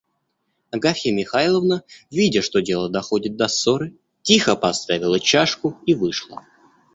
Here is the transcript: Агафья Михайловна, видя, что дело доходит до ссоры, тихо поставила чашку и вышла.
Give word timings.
Агафья 0.71 1.13
Михайловна, 1.13 1.83
видя, 2.09 2.41
что 2.41 2.59
дело 2.63 2.89
доходит 2.89 3.35
до 3.37 3.47
ссоры, 3.47 3.95
тихо 4.23 4.55
поставила 4.55 5.19
чашку 5.19 5.77
и 5.85 5.93
вышла. 5.93 6.43